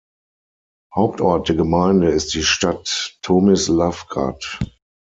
[0.95, 4.57] Hauptort der Gemeinde ist die Stadt Tomislavgrad.